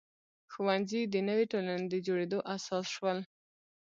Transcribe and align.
ښوونځي 0.51 1.01
د 1.13 1.15
نوې 1.27 1.45
ټولنې 1.51 1.85
د 1.89 1.95
جوړېدو 2.05 2.39
اساس 2.55 2.85
شول. 2.95 3.17